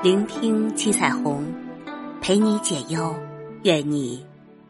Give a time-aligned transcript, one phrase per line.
[0.00, 1.44] 聆听七彩虹，
[2.20, 3.12] 陪你解忧，
[3.64, 4.24] 愿你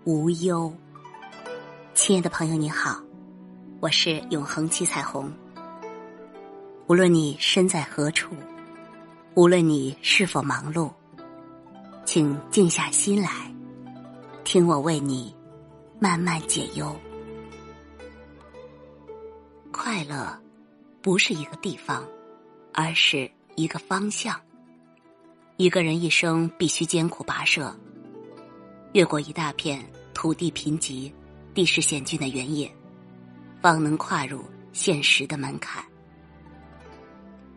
[0.04, 0.72] 无忧。
[1.93, 2.98] 亲爱的朋友，你好，
[3.80, 5.30] 我是永恒七彩虹。
[6.87, 8.35] 无论你身在何处，
[9.35, 10.90] 无论你是否忙碌，
[12.06, 13.54] 请静下心来，
[14.45, 15.37] 听我为你
[16.01, 16.97] 慢慢解忧。
[19.70, 20.41] 快乐
[21.02, 22.02] 不是一个地方，
[22.73, 24.34] 而是一个方向。
[25.59, 27.77] 一个人一生必须艰苦跋涉，
[28.93, 31.12] 越过一大片土地贫瘠、
[31.53, 32.73] 地势险峻的原野，
[33.61, 35.85] 方能跨入现实的门槛。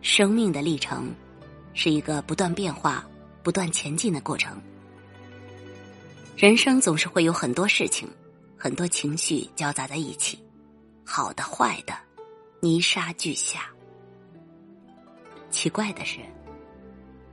[0.02, 1.14] 生命的历程
[1.76, 3.08] 是一个不断变化、
[3.44, 4.59] 不断前进的过程。
[6.36, 8.09] 人生总是会有很多事情、
[8.58, 10.40] 很多情绪交杂在一起，
[11.06, 11.94] 好的、坏的，
[12.62, 13.70] 泥沙俱下。
[15.52, 16.18] 奇怪的是。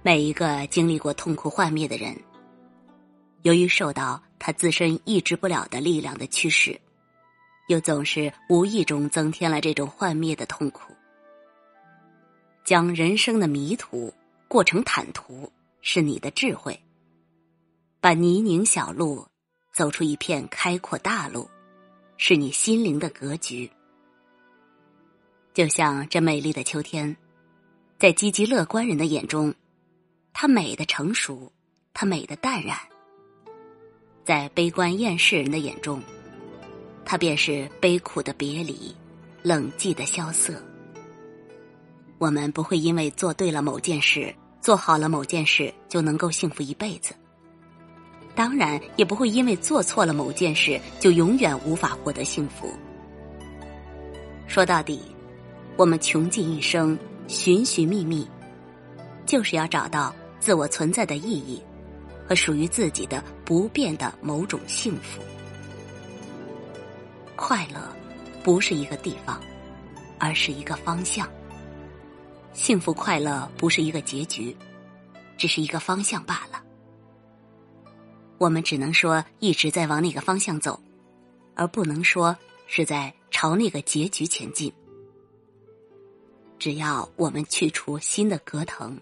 [0.01, 2.17] 每一个经历过痛苦幻灭的人，
[3.43, 6.81] 由于受到他自身抑制不了的力量的驱使，
[7.67, 10.95] 又总是无意中增添了这种幻灭的痛苦。
[12.65, 14.15] 将人生的迷途
[14.47, 16.73] 过成坦途，是你的智慧；
[18.01, 19.27] 把泥泞小路
[19.75, 21.51] 走出一片开阔大路，
[22.17, 23.69] 是你心灵的格局。
[25.53, 27.17] 就像这美丽的秋天，
[27.99, 29.53] 在积极乐观人的眼中。
[30.33, 31.51] 它美的成熟，
[31.93, 32.77] 它美的淡然，
[34.25, 36.03] 在悲观厌世人的眼中，
[37.05, 38.95] 它便是悲苦的别离，
[39.43, 40.63] 冷寂的萧瑟。
[42.19, 47.15] 我们不会因为做对了某件事，做好了某件事就能够幸福一辈子，
[48.35, 52.73] 当然也不会因为做错了某件事就永远无法获得幸福。
[54.47, 55.01] 说到底，
[55.77, 56.99] 我们穷尽一生
[57.29, 58.27] 寻寻觅觅，
[59.29, 60.13] 就是要找到。
[60.41, 61.61] 自我存在的意义，
[62.27, 65.21] 和属于自己的不变的某种幸福。
[67.35, 67.93] 快乐
[68.45, 69.43] 不是一个地方，
[70.17, 71.29] 而是一个方向。
[72.53, 74.57] 幸福快乐不是一个结局，
[75.37, 76.63] 只是一个方向罢了。
[78.39, 80.81] 我们只能说一直在往那个方向走，
[81.57, 82.35] 而不能说
[82.69, 84.73] 是在朝那个结局前进。
[86.61, 88.97] 只要我们去除新的隔腾。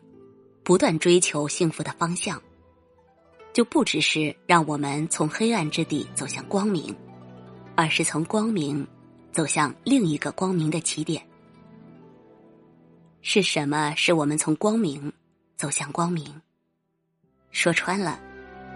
[0.66, 2.42] 不断追求幸福的方向，
[3.52, 6.92] 就不只是让我们从黑暗之地走向光明，
[7.76, 8.84] 而是从光明
[9.30, 11.24] 走向另一个光明的起点。
[13.22, 15.12] 是什么使我们从光明
[15.56, 16.24] 走向光明？
[17.52, 18.18] 说穿了，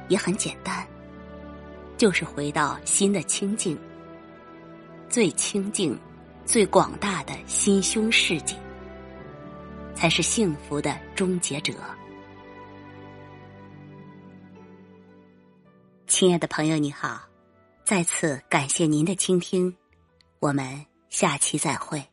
[0.08, 0.86] 也很简单，
[1.96, 3.76] 就是回到心的清净，
[5.08, 5.98] 最清净、
[6.44, 8.54] 最广大的心胸世界。
[9.94, 11.72] 才是幸福的终结者。
[16.06, 17.20] 亲爱的朋友，你好，
[17.84, 19.74] 再次感谢您的倾听，
[20.38, 22.04] 我们下期再会。